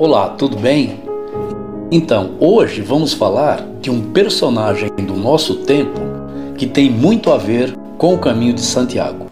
Olá, 0.00 0.28
tudo 0.28 0.56
bem? 0.56 1.02
Então, 1.90 2.36
hoje 2.38 2.82
vamos 2.82 3.12
falar 3.12 3.66
de 3.80 3.90
um 3.90 4.12
personagem 4.12 4.88
do 4.90 5.14
nosso 5.14 5.64
tempo 5.64 5.98
que 6.56 6.68
tem 6.68 6.88
muito 6.88 7.32
a 7.32 7.36
ver 7.36 7.76
com 7.98 8.14
o 8.14 8.18
caminho 8.18 8.54
de 8.54 8.60
Santiago. 8.60 9.26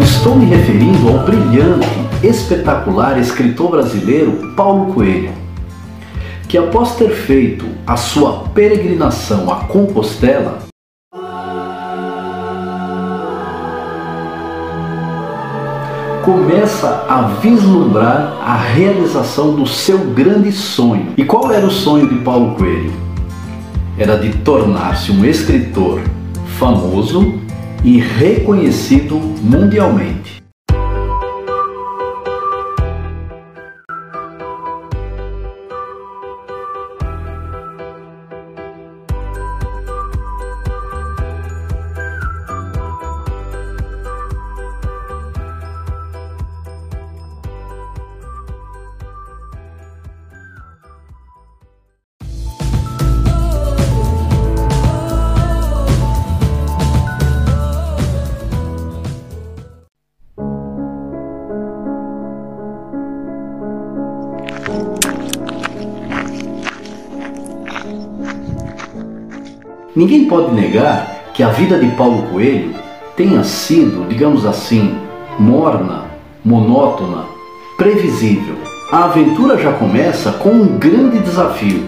Estou 0.00 0.36
me 0.36 0.44
referindo 0.44 1.08
ao 1.08 1.24
brilhante, 1.24 1.88
espetacular 2.22 3.18
escritor 3.18 3.72
brasileiro 3.72 4.54
Paulo 4.54 4.94
Coelho, 4.94 5.45
que 6.56 6.58
após 6.58 6.96
ter 6.96 7.10
feito 7.10 7.66
a 7.86 7.98
sua 7.98 8.44
peregrinação 8.54 9.52
a 9.52 9.56
Compostela, 9.66 10.60
começa 16.24 17.04
a 17.10 17.36
vislumbrar 17.42 18.38
a 18.40 18.56
realização 18.56 19.54
do 19.54 19.66
seu 19.66 19.98
grande 19.98 20.50
sonho. 20.50 21.12
E 21.18 21.26
qual 21.26 21.52
era 21.52 21.66
o 21.66 21.70
sonho 21.70 22.08
de 22.08 22.14
Paulo 22.24 22.54
Coelho? 22.54 22.90
Era 23.98 24.16
de 24.16 24.30
tornar-se 24.38 25.12
um 25.12 25.26
escritor 25.26 26.00
famoso 26.58 27.38
e 27.84 27.98
reconhecido 27.98 29.16
mundialmente. 29.42 30.15
Ninguém 69.96 70.26
pode 70.26 70.52
negar 70.52 71.30
que 71.32 71.42
a 71.42 71.48
vida 71.48 71.78
de 71.78 71.86
Paulo 71.92 72.24
Coelho 72.24 72.74
tenha 73.16 73.42
sido, 73.42 74.06
digamos 74.06 74.44
assim, 74.44 74.94
morna, 75.38 76.04
monótona, 76.44 77.24
previsível. 77.78 78.56
A 78.92 79.04
aventura 79.04 79.56
já 79.56 79.72
começa 79.72 80.32
com 80.32 80.50
um 80.50 80.76
grande 80.76 81.18
desafio. 81.20 81.82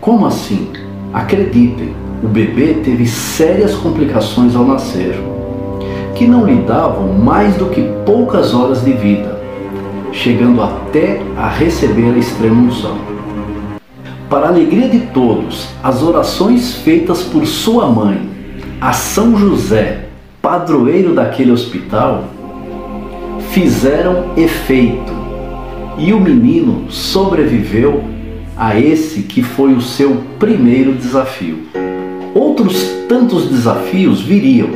Como 0.00 0.26
assim? 0.26 0.72
Acreditem, 1.14 1.94
o 2.24 2.26
bebê 2.26 2.74
teve 2.82 3.06
sérias 3.06 3.76
complicações 3.76 4.56
ao 4.56 4.64
nascer, 4.64 5.14
que 6.16 6.26
não 6.26 6.44
lhe 6.44 6.60
davam 6.62 7.06
mais 7.12 7.54
do 7.54 7.66
que 7.66 7.82
poucas 8.04 8.52
horas 8.52 8.84
de 8.84 8.94
vida, 8.94 9.40
chegando 10.10 10.60
até 10.60 11.22
a 11.36 11.48
receber 11.48 12.12
a 12.12 12.18
extrema 12.18 12.62
unção. 12.62 13.19
Para 14.30 14.46
a 14.46 14.48
alegria 14.50 14.88
de 14.88 15.00
todos, 15.06 15.66
as 15.82 16.04
orações 16.04 16.76
feitas 16.76 17.20
por 17.20 17.44
sua 17.44 17.88
mãe 17.88 18.30
a 18.80 18.92
São 18.92 19.36
José, 19.36 20.04
padroeiro 20.40 21.12
daquele 21.12 21.50
hospital, 21.50 22.26
fizeram 23.50 24.32
efeito 24.36 25.12
e 25.98 26.12
o 26.12 26.20
menino 26.20 26.88
sobreviveu 26.92 28.04
a 28.56 28.78
esse 28.78 29.22
que 29.22 29.42
foi 29.42 29.72
o 29.72 29.82
seu 29.82 30.22
primeiro 30.38 30.92
desafio. 30.92 31.66
Outros 32.32 32.84
tantos 33.08 33.48
desafios 33.48 34.20
viriam, 34.20 34.70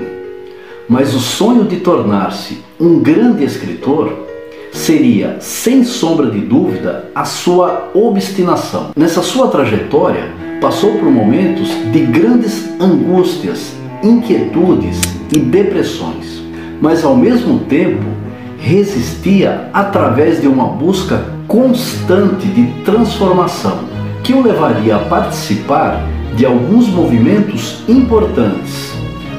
mas 0.88 1.14
o 1.14 1.20
sonho 1.20 1.62
de 1.62 1.76
tornar-se 1.76 2.58
um 2.80 2.98
grande 2.98 3.44
escritor 3.44 4.23
seria, 4.74 5.36
sem 5.40 5.84
sombra 5.84 6.30
de 6.30 6.40
dúvida, 6.40 7.10
a 7.14 7.24
sua 7.24 7.90
obstinação. 7.94 8.90
Nessa 8.96 9.22
sua 9.22 9.48
trajetória, 9.48 10.24
passou 10.60 10.94
por 10.98 11.10
momentos 11.10 11.68
de 11.92 12.00
grandes 12.00 12.68
angústias, 12.80 13.72
inquietudes 14.02 15.00
e 15.34 15.38
depressões, 15.38 16.42
mas 16.80 17.04
ao 17.04 17.16
mesmo 17.16 17.60
tempo 17.60 18.04
resistia 18.58 19.68
através 19.72 20.40
de 20.40 20.48
uma 20.48 20.66
busca 20.66 21.24
constante 21.46 22.46
de 22.48 22.66
transformação 22.84 23.80
que 24.22 24.32
o 24.32 24.42
levaria 24.42 24.96
a 24.96 25.00
participar 25.00 26.02
de 26.34 26.44
alguns 26.44 26.88
movimentos 26.88 27.84
importantes, 27.86 28.92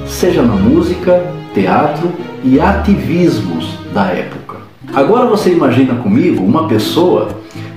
seja 0.08 0.42
na 0.42 0.56
música, 0.56 1.26
teatro 1.54 2.12
e 2.44 2.60
ativismos 2.60 3.78
da 3.94 4.06
época. 4.06 4.45
Agora 4.96 5.26
você 5.26 5.52
imagina 5.52 5.96
comigo 5.96 6.42
uma 6.42 6.70
pessoa 6.70 7.28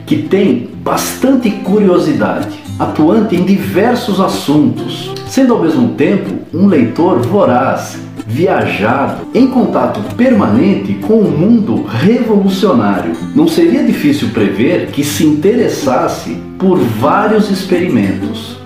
que 0.06 0.18
tem 0.18 0.70
bastante 0.84 1.50
curiosidade, 1.50 2.60
atuante 2.78 3.34
em 3.34 3.44
diversos 3.44 4.20
assuntos, 4.20 5.12
sendo 5.26 5.52
ao 5.52 5.60
mesmo 5.60 5.88
tempo 5.94 6.38
um 6.54 6.68
leitor 6.68 7.18
voraz, 7.18 7.98
viajado, 8.24 9.26
em 9.34 9.48
contato 9.48 10.00
permanente 10.14 10.94
com 10.94 11.14
o 11.14 11.26
um 11.26 11.30
mundo 11.36 11.82
revolucionário. 11.82 13.10
Não 13.34 13.48
seria 13.48 13.82
difícil 13.82 14.28
prever 14.28 14.92
que 14.92 15.02
se 15.02 15.26
interessasse 15.26 16.36
por 16.56 16.78
vários 16.78 17.50
experimentos 17.50 18.58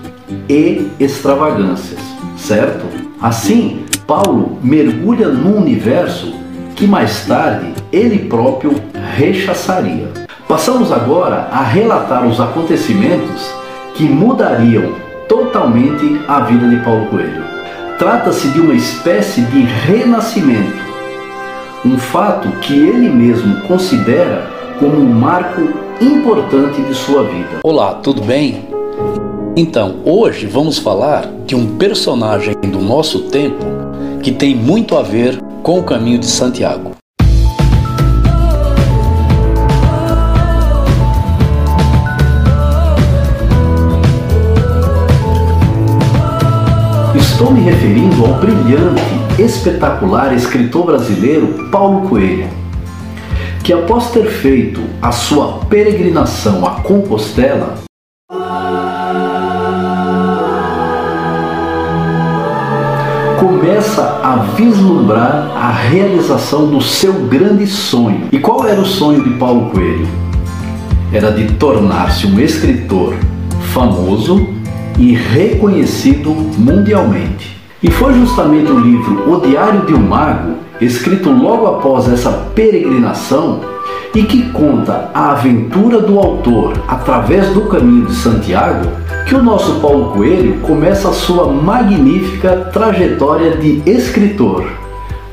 e 0.47 0.89
extravagâncias, 0.99 1.99
certo? 2.37 2.85
Assim, 3.19 3.79
Paulo 4.05 4.59
mergulha 4.61 5.29
num 5.29 5.57
universo 5.57 6.35
que 6.75 6.85
mais 6.85 7.25
tarde 7.25 7.72
ele 7.93 8.27
próprio 8.27 8.73
rechaçaria. 9.15 10.07
Passamos 10.47 10.91
agora 10.91 11.47
a 11.51 11.61
relatar 11.61 12.25
os 12.25 12.41
acontecimentos 12.41 13.53
que 13.93 14.03
mudariam 14.03 14.95
totalmente 15.29 16.19
a 16.27 16.39
vida 16.39 16.67
de 16.67 16.77
Paulo 16.77 17.05
Coelho. 17.05 17.43
Trata-se 17.99 18.47
de 18.49 18.59
uma 18.59 18.73
espécie 18.73 19.41
de 19.41 19.61
renascimento, 19.61 20.81
um 21.85 21.97
fato 21.99 22.49
que 22.61 22.73
ele 22.73 23.09
mesmo 23.09 23.61
considera 23.67 24.49
como 24.79 24.95
um 24.97 25.13
marco 25.13 25.61
importante 26.01 26.81
de 26.81 26.95
sua 26.95 27.23
vida. 27.23 27.59
Olá, 27.63 27.93
tudo 27.93 28.23
bem? 28.23 28.67
Então, 29.55 29.97
hoje 30.03 30.47
vamos 30.47 30.79
falar 30.79 31.29
de 31.45 31.55
um 31.55 31.77
personagem 31.77 32.55
do 32.55 32.79
nosso 32.79 33.29
tempo 33.29 33.63
que 34.23 34.31
tem 34.31 34.55
muito 34.55 34.97
a 34.97 35.03
ver 35.03 35.39
com 35.61 35.79
o 35.79 35.83
caminho 35.83 36.17
de 36.17 36.25
Santiago. 36.25 37.02
Estou 47.23 47.51
me 47.51 47.61
referindo 47.61 48.25
ao 48.25 48.33
brilhante, 48.33 49.01
espetacular 49.41 50.33
escritor 50.33 50.85
brasileiro 50.85 51.69
Paulo 51.71 52.07
Coelho, 52.09 52.49
que 53.63 53.71
após 53.71 54.11
ter 54.11 54.25
feito 54.25 54.81
a 55.01 55.11
sua 55.11 55.59
peregrinação 55.69 56.67
a 56.67 56.81
Compostela, 56.81 57.75
começa 63.39 64.19
a 64.21 64.35
vislumbrar 64.55 65.51
a 65.55 65.71
realização 65.71 66.67
do 66.67 66.81
seu 66.81 67.13
grande 67.13 67.65
sonho. 67.65 68.27
E 68.33 68.37
qual 68.37 68.67
era 68.67 68.81
o 68.81 68.85
sonho 68.85 69.23
de 69.23 69.31
Paulo 69.31 69.71
Coelho? 69.71 70.07
Era 71.11 71.31
de 71.31 71.53
tornar-se 71.53 72.27
um 72.27 72.39
escritor 72.39 73.15
famoso 73.73 74.52
e 74.97 75.13
reconhecido 75.13 76.29
mundialmente. 76.57 77.57
E 77.81 77.91
foi 77.91 78.13
justamente 78.13 78.71
o 78.71 78.79
livro 78.79 79.31
O 79.31 79.41
Diário 79.41 79.85
de 79.85 79.93
um 79.93 79.99
Mago, 79.99 80.53
escrito 80.79 81.29
logo 81.29 81.67
após 81.67 82.11
essa 82.11 82.31
peregrinação, 82.55 83.59
e 84.15 84.23
que 84.23 84.49
conta 84.51 85.09
a 85.13 85.31
aventura 85.31 85.99
do 85.99 86.19
autor 86.19 86.73
através 86.87 87.49
do 87.49 87.61
caminho 87.61 88.05
de 88.05 88.13
Santiago, 88.13 88.87
que 89.25 89.35
o 89.35 89.43
nosso 89.43 89.79
Paulo 89.79 90.11
Coelho 90.11 90.59
começa 90.61 91.09
a 91.09 91.13
sua 91.13 91.51
magnífica 91.51 92.69
trajetória 92.71 93.57
de 93.57 93.81
escritor, 93.89 94.65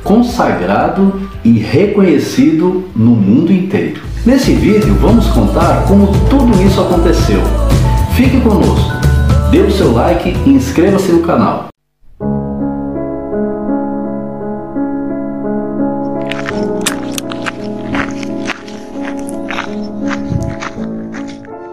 consagrado 0.03 1.13
e 1.45 1.53
reconhecido 1.59 2.85
no 2.97 3.11
mundo 3.11 3.53
inteiro. 3.53 4.01
Nesse 4.25 4.55
vídeo 4.55 4.95
vamos 5.01 5.27
contar 5.29 5.85
como 5.87 6.09
tudo 6.29 6.51
isso 6.63 6.81
aconteceu 6.81 7.41
Fique 8.21 8.39
conosco, 8.43 9.00
dê 9.51 9.59
o 9.63 9.71
seu 9.71 9.93
like 9.93 10.33
e 10.47 10.51
inscreva-se 10.51 11.11
no 11.11 11.23
canal. 11.23 11.67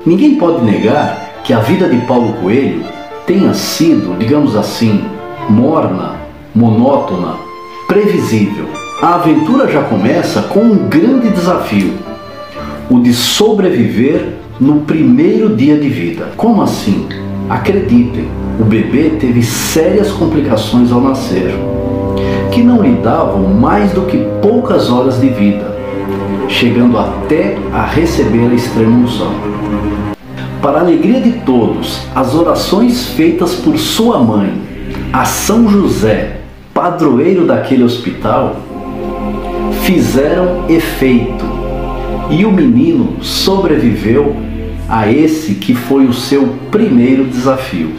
Ninguém 0.03 0.37
pode 0.37 0.65
negar 0.65 1.41
que 1.43 1.53
a 1.53 1.59
vida 1.59 1.87
de 1.87 1.97
Paulo 2.07 2.33
Coelho 2.41 2.83
tenha 3.27 3.53
sido, 3.53 4.17
digamos 4.17 4.55
assim, 4.55 5.03
morna, 5.47 6.15
monótona, 6.55 7.35
previsível. 7.87 8.65
A 9.03 9.15
aventura 9.15 9.67
já 9.67 9.83
começa 9.83 10.41
com 10.43 10.61
um 10.61 10.89
grande 10.89 11.29
desafio: 11.29 11.93
o 12.89 12.99
de 12.99 13.13
sobreviver 13.13 14.33
no 14.59 14.79
primeiro 14.79 15.55
dia 15.55 15.77
de 15.77 15.89
vida. 15.89 16.31
Como 16.35 16.63
assim? 16.63 17.26
Acreditem, 17.49 18.27
o 18.59 18.63
bebê 18.63 19.11
teve 19.19 19.41
sérias 19.41 20.11
complicações 20.11 20.91
ao 20.91 21.01
nascer, 21.01 21.53
que 22.51 22.61
não 22.61 22.81
lhe 22.81 22.95
davam 22.95 23.43
mais 23.43 23.91
do 23.91 24.01
que 24.01 24.17
poucas 24.41 24.89
horas 24.89 25.19
de 25.21 25.29
vida 25.29 25.77
chegando 26.47 26.97
até 26.97 27.57
a 27.73 27.85
receber 27.85 28.49
a 28.49 28.53
extrema 28.53 28.97
unção. 28.97 29.31
Para 30.61 30.79
a 30.79 30.81
alegria 30.81 31.19
de 31.21 31.33
todos, 31.39 32.01
as 32.15 32.33
orações 32.33 33.07
feitas 33.09 33.55
por 33.55 33.77
sua 33.77 34.19
mãe 34.19 34.53
a 35.13 35.23
São 35.25 35.69
José, 35.69 36.41
padroeiro 36.73 37.45
daquele 37.45 37.83
hospital, 37.83 38.57
fizeram 39.83 40.65
efeito 40.67 41.45
e 42.29 42.45
o 42.45 42.51
menino 42.51 43.21
sobreviveu 43.21 44.35
a 44.89 45.11
esse 45.11 45.55
que 45.55 45.73
foi 45.73 46.05
o 46.05 46.13
seu 46.13 46.55
primeiro 46.71 47.25
desafio. 47.25 47.91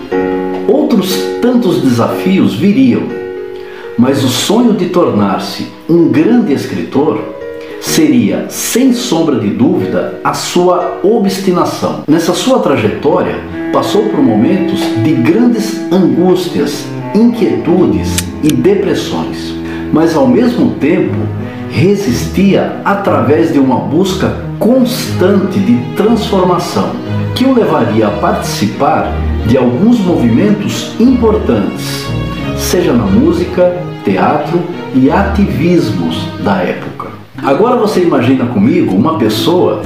Outros 0.67 1.17
tantos 1.41 1.83
desafios 1.83 2.55
viriam, 2.55 3.03
mas 3.99 4.25
o 4.25 4.29
sonho 4.29 4.75
de 4.75 4.87
tornar-se 4.87 5.67
um 5.89 6.09
grande 6.09 6.53
escritor 6.53 7.37
seria, 7.81 8.47
sem 8.49 8.93
sombra 8.93 9.39
de 9.39 9.49
dúvida, 9.49 10.21
a 10.25 10.35
sua 10.35 10.99
obstinação. 11.03 12.03
Nessa 12.07 12.33
sua 12.33 12.59
trajetória, 12.61 13.37
passou 13.73 14.05
por 14.05 14.21
momentos 14.23 14.81
de 15.03 15.13
grandes 15.13 15.81
angústias, 15.93 16.85
inquietudes 17.15 18.17
e 18.43 18.49
depressões, 18.49 19.55
mas 19.93 20.17
ao 20.17 20.27
mesmo 20.27 20.73
tempo 20.75 21.15
resistia 21.71 22.81
através 22.85 23.53
de 23.53 23.59
uma 23.59 23.77
busca 23.77 24.33
constante 24.59 25.59
de 25.59 25.77
transformação, 25.97 26.91
que 27.35 27.45
o 27.45 27.55
levaria 27.55 28.09
a 28.09 28.11
participar 28.11 29.13
de 29.47 29.57
alguns 29.57 29.99
movimentos 30.01 30.95
importantes, 30.99 32.05
seja 32.57 32.93
na 32.93 33.05
música, 33.05 33.77
teatro 34.05 34.61
e 34.95 35.11
ativismos 35.11 36.29
da 36.43 36.57
época. 36.57 37.09
Agora 37.43 37.77
você 37.77 38.03
imagina 38.03 38.47
comigo 38.47 38.95
uma 38.95 39.17
pessoa 39.17 39.83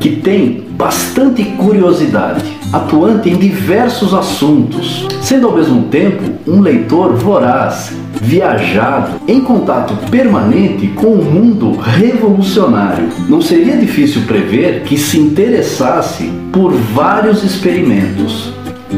que 0.00 0.16
tem 0.16 0.64
bastante 0.70 1.44
curiosidade, 1.44 2.44
atuante 2.72 3.30
em 3.30 3.36
diversos 3.36 4.12
assuntos, 4.12 5.06
sendo 5.22 5.46
ao 5.46 5.54
mesmo 5.54 5.84
tempo 5.84 6.22
um 6.46 6.60
leitor 6.60 7.14
voraz, 7.14 7.94
viajado, 8.24 9.20
em 9.28 9.40
contato 9.40 9.94
permanente 10.10 10.88
com 10.88 11.08
o 11.08 11.20
um 11.20 11.24
mundo 11.24 11.76
revolucionário. 11.76 13.08
Não 13.28 13.42
seria 13.42 13.76
difícil 13.76 14.22
prever 14.22 14.82
que 14.82 14.96
se 14.96 15.18
interessasse 15.18 16.32
por 16.50 16.72
vários 16.72 17.44
experimentos 17.44 18.52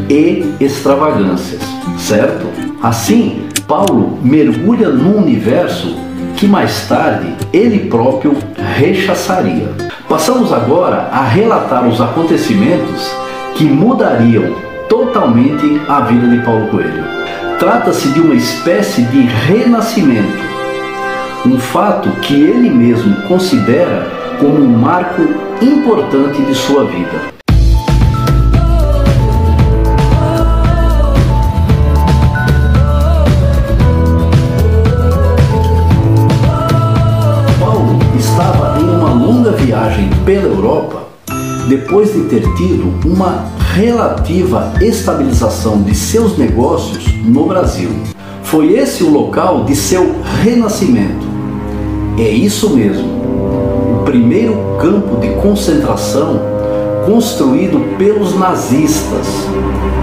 e 0.08 0.44
extravagâncias, 0.60 1.62
certo? 1.98 2.46
Assim, 2.80 3.46
Paulo 3.66 4.18
mergulha 4.22 4.90
num 4.90 5.18
universo 5.18 5.96
que 6.36 6.46
mais 6.46 6.86
tarde 6.86 7.34
ele 7.52 7.88
próprio 7.88 8.36
rechaçaria. 8.76 9.70
Passamos 10.08 10.52
agora 10.52 11.08
a 11.10 11.24
relatar 11.24 11.88
os 11.88 12.00
acontecimentos 12.00 13.10
que 13.56 13.64
mudariam 13.64 14.54
totalmente 14.88 15.80
a 15.88 16.00
vida 16.02 16.28
de 16.28 16.44
Paulo 16.44 16.68
Coelho. 16.68 17.15
Trata-se 17.58 18.08
de 18.10 18.20
uma 18.20 18.34
espécie 18.34 19.02
de 19.02 19.20
renascimento, 19.22 20.44
um 21.46 21.58
fato 21.58 22.10
que 22.20 22.34
ele 22.34 22.70
mesmo 22.70 23.22
considera 23.22 24.06
como 24.38 24.58
um 24.58 24.78
marco 24.78 25.22
importante 25.62 26.42
de 26.42 26.54
sua 26.54 26.84
vida. 26.84 27.36
pela 40.26 40.48
Europa 40.48 41.04
depois 41.68 42.12
de 42.12 42.22
ter 42.24 42.42
tido 42.56 42.92
uma 43.08 43.46
relativa 43.76 44.72
estabilização 44.80 45.82
de 45.82 45.94
seus 45.94 46.38
negócios 46.38 47.12
no 47.22 47.44
Brasil. 47.44 47.90
Foi 48.42 48.72
esse 48.72 49.04
o 49.04 49.10
local 49.10 49.64
de 49.64 49.76
seu 49.76 50.16
renascimento. 50.42 51.26
É 52.16 52.26
isso 52.26 52.74
mesmo. 52.74 53.06
O 54.00 54.02
primeiro 54.06 54.56
campo 54.80 55.20
de 55.20 55.28
concentração 55.42 56.40
construído 57.04 57.98
pelos 57.98 58.34
nazistas, 58.34 59.26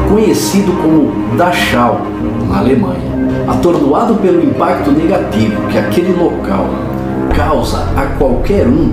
conhecido 0.07 0.71
como 0.83 1.35
Dachau, 1.35 2.01
na 2.47 2.59
Alemanha. 2.59 3.11
Atordoado 3.47 4.15
pelo 4.15 4.43
impacto 4.43 4.91
negativo 4.91 5.67
que 5.69 5.79
aquele 5.79 6.13
local 6.13 6.69
causa 7.35 7.87
a 7.97 8.05
qualquer 8.19 8.67
um, 8.67 8.91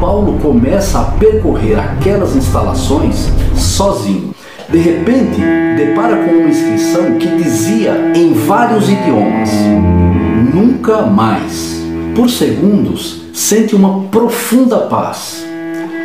Paulo 0.00 0.38
começa 0.40 0.98
a 0.98 1.04
percorrer 1.04 1.78
aquelas 1.78 2.34
instalações 2.34 3.28
sozinho. 3.54 4.34
De 4.70 4.78
repente, 4.78 5.38
depara 5.76 6.16
com 6.16 6.30
uma 6.30 6.48
inscrição 6.48 7.18
que 7.18 7.28
dizia 7.36 8.12
em 8.14 8.32
vários 8.32 8.88
idiomas: 8.88 9.50
Nunca 10.54 11.02
mais. 11.02 11.78
Por 12.14 12.30
segundos, 12.30 13.22
sente 13.34 13.76
uma 13.76 14.04
profunda 14.04 14.78
paz. 14.78 15.44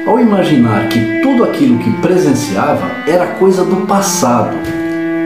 Ao 0.06 0.19
imaginar 0.19 0.89
que 0.89 1.21
tudo 1.21 1.45
aquilo 1.45 1.80
que 1.80 1.92
presenciava 2.01 2.86
era 3.07 3.27
coisa 3.27 3.63
do 3.63 3.88
passado 3.88 4.56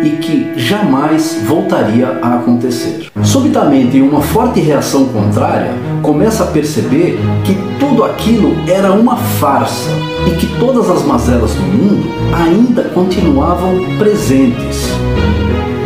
e 0.04 0.12
que 0.12 0.54
jamais 0.56 1.42
voltaria 1.46 2.20
a 2.22 2.36
acontecer. 2.36 3.08
Subitamente, 3.24 3.98
em 3.98 4.02
uma 4.02 4.22
forte 4.22 4.60
reação 4.60 5.06
contrária, 5.06 5.74
começa 6.02 6.44
a 6.44 6.48
perceber 6.48 7.20
que 7.44 7.56
tudo 7.80 8.04
aquilo 8.04 8.56
era 8.68 8.92
uma 8.92 9.16
farsa 9.16 9.90
e 10.28 10.32
que 10.32 10.48
todas 10.60 10.90
as 10.90 11.04
mazelas 11.04 11.54
do 11.54 11.62
mundo 11.62 12.10
ainda 12.34 12.84
continuavam 12.84 13.76
presentes. 13.98 14.90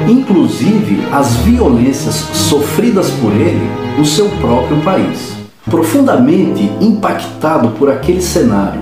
Inclusive 0.08 1.02
as 1.12 1.36
violências 1.38 2.16
sofridas 2.34 3.10
por 3.10 3.32
ele 3.32 3.70
no 3.98 4.06
seu 4.06 4.30
próprio 4.42 4.78
país. 4.82 5.34
Profundamente 5.66 6.70
impactado 6.82 7.70
por 7.70 7.90
aquele 7.90 8.22
cenário, 8.22 8.82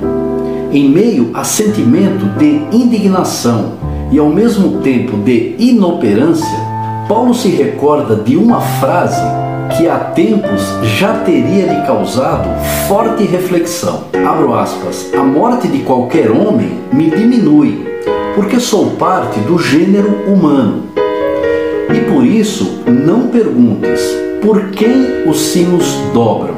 em 0.71 0.89
meio 0.89 1.29
a 1.33 1.43
sentimento 1.43 2.25
de 2.39 2.75
indignação 2.75 3.73
e 4.11 4.19
ao 4.19 4.27
mesmo 4.27 4.81
tempo 4.81 5.15
de 5.17 5.55
inoperância, 5.57 6.59
Paulo 7.07 7.33
se 7.33 7.47
recorda 7.47 8.15
de 8.15 8.35
uma 8.35 8.59
frase 8.59 9.21
que 9.77 9.87
há 9.87 9.97
tempos 9.97 10.61
já 10.97 11.13
teria 11.19 11.65
lhe 11.65 11.87
causado 11.87 12.49
forte 12.87 13.23
reflexão. 13.23 14.03
Abro 14.13 14.53
aspas: 14.53 15.09
A 15.13 15.23
morte 15.23 15.67
de 15.69 15.79
qualquer 15.79 16.29
homem 16.29 16.71
me 16.91 17.09
diminui, 17.09 17.85
porque 18.35 18.59
sou 18.59 18.91
parte 18.91 19.39
do 19.41 19.57
gênero 19.57 20.09
humano. 20.27 20.83
E 21.93 21.99
por 22.11 22.25
isso 22.25 22.81
não 22.85 23.27
perguntes 23.27 24.01
por 24.41 24.71
quem 24.71 25.29
os 25.29 25.39
sinos 25.39 25.85
dobram. 26.13 26.55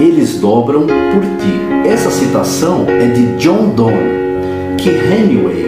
Eles 0.00 0.40
dobram 0.40 0.82
por 0.82 1.22
ti. 1.38 1.88
Essa 1.88 2.10
citação 2.10 2.84
é 2.88 3.06
de 3.06 3.36
John 3.36 3.70
Donne, 3.70 4.76
que 4.76 4.90
Hemingway 4.90 5.67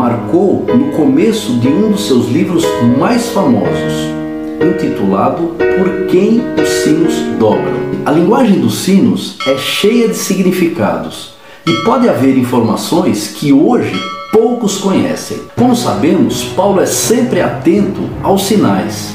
marcou 0.00 0.64
no 0.66 0.92
começo 0.92 1.58
de 1.58 1.68
um 1.68 1.90
dos 1.90 2.06
seus 2.06 2.26
livros 2.30 2.64
mais 2.96 3.28
famosos, 3.32 3.92
intitulado 4.58 5.54
Por 5.58 6.06
Quem 6.06 6.40
os 6.58 6.68
Sinos 6.82 7.14
Dobram. 7.38 8.00
A 8.06 8.10
linguagem 8.10 8.60
dos 8.60 8.76
sinos 8.76 9.36
é 9.46 9.58
cheia 9.58 10.08
de 10.08 10.14
significados 10.14 11.34
e 11.66 11.72
pode 11.84 12.08
haver 12.08 12.38
informações 12.38 13.28
que 13.28 13.52
hoje 13.52 13.92
poucos 14.32 14.78
conhecem. 14.78 15.38
Como 15.54 15.76
sabemos, 15.76 16.44
Paulo 16.56 16.80
é 16.80 16.86
sempre 16.86 17.42
atento 17.42 18.00
aos 18.22 18.44
sinais. 18.44 19.14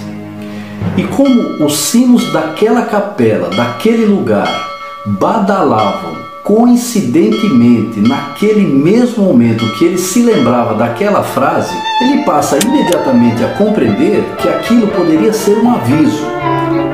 E 0.95 1.01
como 1.01 1.65
os 1.65 1.77
sinos 1.77 2.31
daquela 2.31 2.83
capela, 2.83 3.49
daquele 3.49 4.05
lugar, 4.05 4.69
badalavam 5.03 6.24
coincidentemente, 6.45 7.99
naquele 7.99 8.67
mesmo 8.67 9.23
momento 9.23 9.65
que 9.73 9.85
ele 9.85 9.97
se 9.97 10.21
lembrava 10.21 10.75
daquela 10.75 11.23
frase, 11.23 11.75
ele 11.99 12.23
passa 12.23 12.59
imediatamente 12.63 13.43
a 13.43 13.47
compreender 13.55 14.23
que 14.37 14.47
aquilo 14.47 14.87
poderia 14.89 15.33
ser 15.33 15.57
um 15.57 15.71
aviso 15.71 16.23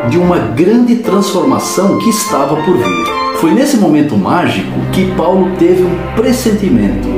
de 0.10 0.18
uma 0.18 0.38
grande 0.38 0.96
transformação 0.96 2.00
que 2.00 2.10
estava 2.10 2.56
por 2.64 2.78
vir. 2.78 3.06
Foi 3.42 3.52
nesse 3.52 3.76
momento 3.76 4.18
mágico 4.18 4.72
que 4.94 5.12
Paulo 5.16 5.52
teve 5.60 5.84
um 5.84 5.98
pressentimento, 6.16 7.10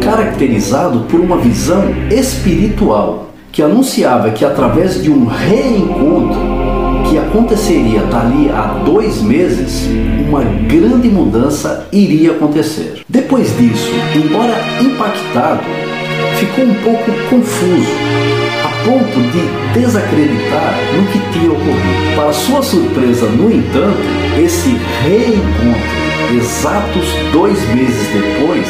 caracterizado 0.00 1.00
por 1.10 1.20
uma 1.20 1.36
visão 1.36 1.84
espiritual, 2.10 3.34
que 3.52 3.62
anunciava 3.62 4.30
que 4.30 4.46
através 4.46 5.02
de 5.02 5.10
um 5.10 5.26
reencontro 5.26 6.49
que 7.10 7.18
aconteceria 7.18 8.02
dali 8.02 8.48
a 8.50 8.82
dois 8.84 9.20
meses, 9.20 9.88
uma 10.28 10.44
grande 10.44 11.08
mudança 11.08 11.88
iria 11.90 12.30
acontecer. 12.30 13.02
Depois 13.08 13.48
disso, 13.58 13.90
embora 14.14 14.54
impactado, 14.80 15.64
ficou 16.38 16.64
um 16.64 16.74
pouco 16.74 17.10
confuso, 17.28 17.90
a 18.64 18.84
ponto 18.84 19.20
de 19.32 19.80
desacreditar 19.80 20.72
no 20.94 21.04
que 21.08 21.18
tinha 21.32 21.50
ocorrido. 21.50 22.14
Para 22.14 22.32
sua 22.32 22.62
surpresa, 22.62 23.26
no 23.26 23.50
entanto, 23.50 23.98
esse 24.40 24.76
reencontro, 25.02 26.36
exatos 26.38 27.08
dois 27.32 27.58
meses 27.74 28.06
depois, 28.12 28.68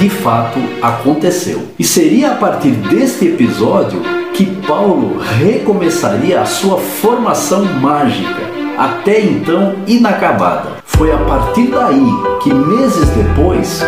de 0.00 0.08
fato 0.08 0.58
aconteceu. 0.80 1.60
E 1.78 1.84
seria 1.84 2.32
a 2.32 2.34
partir 2.36 2.70
deste 2.70 3.26
episódio 3.26 4.23
que 4.34 4.46
Paulo 4.66 5.18
recomeçaria 5.20 6.40
a 6.40 6.44
sua 6.44 6.76
formação 6.76 7.64
mágica, 7.80 8.42
até 8.76 9.20
então 9.20 9.76
inacabada. 9.86 10.70
Foi 10.84 11.12
a 11.12 11.18
partir 11.18 11.68
daí 11.68 12.04
que, 12.42 12.52
meses 12.52 13.08
depois, 13.10 13.80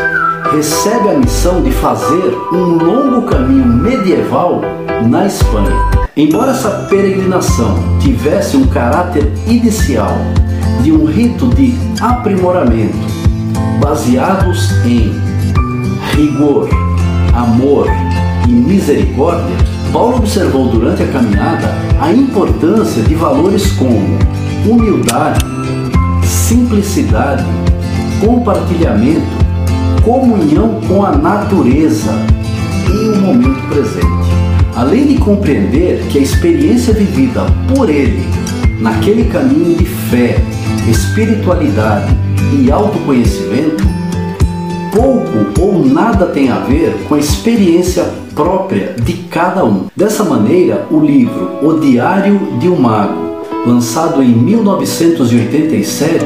recebe 0.52 1.08
a 1.08 1.14
missão 1.14 1.62
de 1.62 1.72
fazer 1.72 2.32
um 2.52 2.78
longo 2.78 3.22
caminho 3.22 3.66
medieval 3.66 4.62
na 5.08 5.26
Espanha. 5.26 5.74
Embora 6.16 6.52
essa 6.52 6.86
peregrinação 6.88 7.98
tivesse 8.00 8.56
um 8.56 8.68
caráter 8.68 9.30
inicial 9.48 10.16
de 10.82 10.92
um 10.92 11.06
rito 11.06 11.48
de 11.48 11.74
aprimoramento, 12.00 12.96
baseados 13.80 14.70
em 14.86 15.12
rigor, 16.14 16.68
amor 17.34 17.88
e 18.48 18.52
misericórdia, 18.52 19.75
Paulo 19.92 20.18
observou 20.18 20.68
durante 20.68 21.02
a 21.02 21.06
caminhada 21.08 21.74
a 22.00 22.12
importância 22.12 23.02
de 23.02 23.14
valores 23.14 23.72
como 23.72 24.18
humildade, 24.66 25.44
simplicidade, 26.24 27.44
compartilhamento, 28.20 29.26
comunhão 30.04 30.80
com 30.86 31.04
a 31.04 31.12
natureza 31.12 32.12
e 32.88 33.08
o 33.08 33.16
momento 33.16 33.68
presente. 33.68 34.36
Além 34.74 35.06
de 35.06 35.18
compreender 35.18 36.06
que 36.10 36.18
a 36.18 36.22
experiência 36.22 36.92
vivida 36.92 37.46
por 37.74 37.88
ele 37.88 38.22
naquele 38.80 39.24
caminho 39.24 39.76
de 39.76 39.84
fé, 39.84 40.36
espiritualidade 40.88 42.14
e 42.52 42.70
autoconhecimento 42.70 43.84
pouco 44.96 45.60
ou 45.60 45.84
nada 45.84 46.26
tem 46.26 46.50
a 46.50 46.58
ver 46.60 46.94
com 47.06 47.14
a 47.14 47.18
experiência 47.18 48.10
própria 48.36 48.94
de 49.02 49.14
cada 49.14 49.64
um. 49.64 49.86
Dessa 49.96 50.22
maneira, 50.22 50.86
o 50.90 51.00
livro 51.00 51.58
O 51.62 51.80
Diário 51.80 52.38
de 52.60 52.68
um 52.68 52.76
Mago, 52.76 53.14
lançado 53.66 54.22
em 54.22 54.28
1987, 54.28 56.24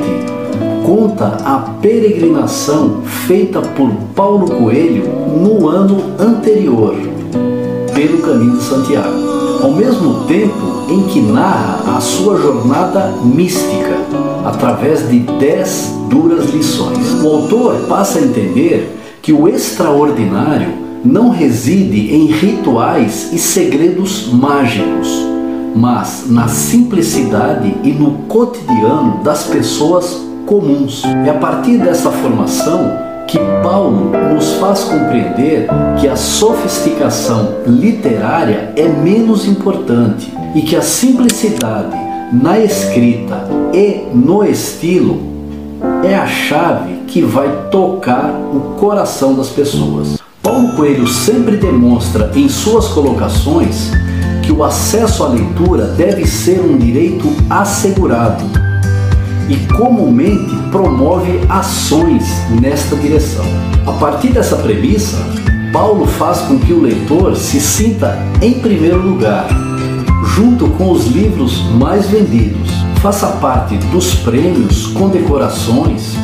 conta 0.84 1.38
a 1.44 1.58
peregrinação 1.80 3.02
feita 3.04 3.62
por 3.62 3.90
Paulo 4.14 4.50
Coelho 4.50 5.04
no 5.40 5.68
ano 5.68 5.98
anterior, 6.18 6.96
pelo 7.94 8.18
Caminho 8.18 8.56
de 8.56 8.64
Santiago, 8.64 9.14
ao 9.62 9.70
mesmo 9.70 10.24
tempo 10.24 10.82
em 10.88 11.04
que 11.04 11.20
narra 11.20 11.96
a 11.96 12.00
sua 12.00 12.36
jornada 12.36 13.14
mística 13.22 13.96
através 14.44 15.08
de 15.08 15.20
dez 15.38 15.94
duras 16.08 16.50
lições. 16.50 17.22
O 17.22 17.28
autor 17.28 17.76
passa 17.88 18.18
a 18.18 18.22
entender 18.22 18.96
que 19.22 19.32
o 19.32 19.46
extraordinário 19.46 20.89
não 21.04 21.30
reside 21.30 22.14
em 22.14 22.26
rituais 22.26 23.30
e 23.32 23.38
segredos 23.38 24.28
mágicos, 24.32 25.08
mas 25.74 26.26
na 26.28 26.48
simplicidade 26.48 27.74
e 27.82 27.92
no 27.92 28.12
cotidiano 28.28 29.22
das 29.22 29.44
pessoas 29.44 30.20
comuns. 30.46 31.02
É 31.26 31.30
a 31.30 31.34
partir 31.34 31.78
dessa 31.78 32.10
formação 32.10 32.98
que 33.26 33.38
Paulo 33.62 34.10
nos 34.34 34.54
faz 34.54 34.84
compreender 34.84 35.68
que 36.00 36.08
a 36.08 36.16
sofisticação 36.16 37.58
literária 37.66 38.72
é 38.76 38.88
menos 38.88 39.46
importante 39.46 40.32
e 40.54 40.62
que 40.62 40.74
a 40.74 40.82
simplicidade 40.82 41.96
na 42.32 42.58
escrita 42.58 43.46
e 43.72 44.08
no 44.12 44.44
estilo 44.44 45.20
é 46.04 46.14
a 46.14 46.26
chave 46.26 46.94
que 47.06 47.22
vai 47.22 47.68
tocar 47.70 48.30
o 48.52 48.76
coração 48.78 49.34
das 49.34 49.48
pessoas. 49.48 50.19
Paulo 50.50 50.72
Coelho 50.72 51.06
sempre 51.06 51.56
demonstra 51.56 52.32
em 52.34 52.48
suas 52.48 52.88
colocações 52.88 53.92
que 54.42 54.50
o 54.50 54.64
acesso 54.64 55.22
à 55.22 55.28
leitura 55.28 55.84
deve 55.86 56.26
ser 56.26 56.60
um 56.60 56.76
direito 56.76 57.32
assegurado 57.48 58.42
e 59.48 59.54
comumente 59.72 60.52
promove 60.72 61.40
ações 61.48 62.24
nesta 62.60 62.96
direção. 62.96 63.44
A 63.86 63.92
partir 63.92 64.32
dessa 64.32 64.56
premissa, 64.56 65.18
Paulo 65.72 66.04
faz 66.04 66.40
com 66.40 66.58
que 66.58 66.72
o 66.72 66.82
leitor 66.82 67.36
se 67.36 67.60
sinta 67.60 68.18
em 68.42 68.54
primeiro 68.54 69.00
lugar, 69.00 69.46
junto 70.34 70.66
com 70.70 70.90
os 70.90 71.06
livros 71.06 71.62
mais 71.76 72.10
vendidos, 72.10 72.70
faça 73.00 73.28
parte 73.36 73.76
dos 73.92 74.16
prêmios, 74.16 74.88
condecorações 74.88 76.16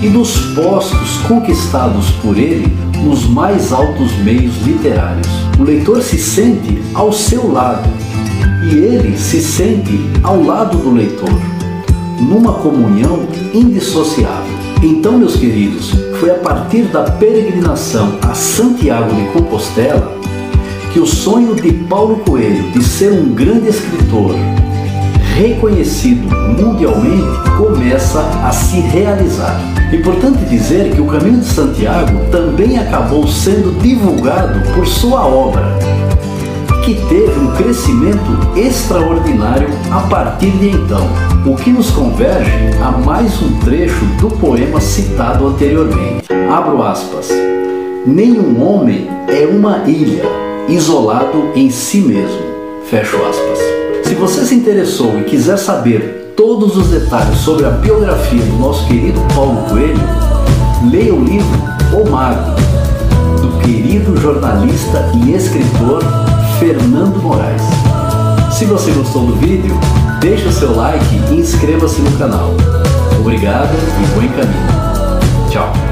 e 0.00 0.08
dos 0.08 0.38
postos 0.54 1.18
conquistados 1.28 2.10
por 2.22 2.38
ele 2.38 2.72
nos 3.02 3.26
mais 3.26 3.72
altos 3.72 4.12
meios 4.18 4.56
literários. 4.62 5.28
O 5.58 5.62
leitor 5.62 6.02
se 6.02 6.18
sente 6.18 6.82
ao 6.94 7.12
seu 7.12 7.52
lado 7.52 7.88
e 8.70 8.74
ele 8.74 9.16
se 9.16 9.40
sente 9.40 9.98
ao 10.22 10.42
lado 10.42 10.78
do 10.78 10.90
leitor, 10.90 11.40
numa 12.20 12.54
comunhão 12.54 13.26
indissociável. 13.52 14.54
Então, 14.82 15.18
meus 15.18 15.36
queridos, 15.36 15.92
foi 16.20 16.30
a 16.30 16.34
partir 16.34 16.82
da 16.84 17.02
peregrinação 17.02 18.18
a 18.22 18.34
Santiago 18.34 19.14
de 19.14 19.24
Compostela 19.32 20.14
que 20.92 21.00
o 21.00 21.06
sonho 21.06 21.54
de 21.56 21.72
Paulo 21.72 22.18
Coelho 22.18 22.70
de 22.70 22.82
ser 22.84 23.12
um 23.12 23.34
grande 23.34 23.68
escritor, 23.68 24.32
reconhecido 25.34 26.28
mundialmente, 26.30 27.50
começa 27.58 28.20
a 28.44 28.52
se 28.52 28.78
realizar. 28.80 29.60
Importante 29.92 30.44
dizer 30.44 30.92
que 30.94 31.00
o 31.00 31.06
Caminho 31.06 31.40
de 31.40 31.46
Santiago 31.46 32.12
também 32.30 32.78
acabou 32.78 33.26
sendo 33.26 33.76
divulgado 33.80 34.60
por 34.72 34.86
sua 34.86 35.26
obra, 35.26 35.64
que 36.84 36.94
teve 37.08 37.40
um 37.40 37.50
crescimento 37.52 38.56
extraordinário 38.56 39.68
a 39.90 40.00
partir 40.02 40.50
de 40.52 40.70
então, 40.70 41.08
o 41.44 41.56
que 41.56 41.70
nos 41.70 41.90
converge 41.90 42.70
a 42.80 42.92
mais 42.92 43.42
um 43.42 43.58
trecho 43.60 44.04
do 44.20 44.28
poema 44.30 44.80
citado 44.80 45.48
anteriormente. 45.48 46.28
Abro 46.50 46.82
aspas. 46.82 47.28
Nenhum 48.06 48.62
homem 48.62 49.08
é 49.28 49.46
uma 49.46 49.78
ilha, 49.88 50.24
isolado 50.68 51.50
em 51.56 51.70
si 51.70 51.98
mesmo. 51.98 52.44
Fecho 52.84 53.16
aspas. 53.16 53.73
Se 54.14 54.20
você 54.20 54.44
se 54.44 54.54
interessou 54.54 55.18
e 55.18 55.24
quiser 55.24 55.56
saber 55.56 56.34
todos 56.36 56.76
os 56.76 56.86
detalhes 56.86 57.36
sobre 57.38 57.66
a 57.66 57.70
biografia 57.70 58.40
do 58.44 58.58
nosso 58.58 58.86
querido 58.86 59.20
Paulo 59.34 59.56
Coelho, 59.68 59.98
leia 60.88 61.12
o 61.12 61.24
livro 61.24 61.58
O 61.92 62.08
Mago, 62.08 62.52
do 63.42 63.58
querido 63.58 64.16
jornalista 64.16 65.10
e 65.16 65.34
escritor 65.34 66.00
Fernando 66.60 67.20
Moraes. 67.20 67.62
Se 68.56 68.64
você 68.66 68.92
gostou 68.92 69.26
do 69.26 69.34
vídeo, 69.34 69.76
deixe 70.20 70.46
o 70.46 70.52
seu 70.52 70.76
like 70.76 71.04
e 71.32 71.40
inscreva-se 71.40 72.00
no 72.00 72.16
canal. 72.16 72.54
Obrigado 73.18 73.74
e 73.74 74.06
bom 74.14 74.28
caminho. 74.36 75.50
Tchau! 75.50 75.83